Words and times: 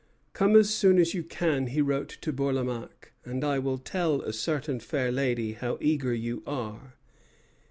"Come 0.33 0.55
as 0.55 0.71
soon 0.73 0.97
as 0.97 1.13
you 1.13 1.21
can," 1.21 1.67
he 1.67 1.79
wrote 1.79 2.09
to 2.21 2.33
Bourlamaque, 2.33 3.13
"and 3.23 3.43
I 3.43 3.59
will 3.59 3.77
tell 3.77 4.23
a 4.23 4.33
certain 4.33 4.79
fair 4.79 5.11
lady 5.11 5.53
how 5.53 5.77
eager 5.79 6.11
you 6.11 6.41
are." 6.47 6.95